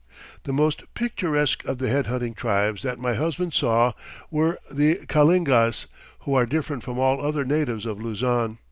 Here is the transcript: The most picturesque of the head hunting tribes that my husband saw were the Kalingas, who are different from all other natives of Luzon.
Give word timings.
The 0.45 0.51
most 0.51 0.81
picturesque 0.95 1.63
of 1.65 1.77
the 1.77 1.87
head 1.87 2.07
hunting 2.07 2.33
tribes 2.33 2.81
that 2.81 2.97
my 2.97 3.13
husband 3.13 3.53
saw 3.53 3.93
were 4.31 4.57
the 4.71 4.95
Kalingas, 5.05 5.85
who 6.21 6.33
are 6.33 6.47
different 6.47 6.81
from 6.81 6.97
all 6.97 7.21
other 7.21 7.45
natives 7.45 7.85
of 7.85 8.01
Luzon. 8.01 8.57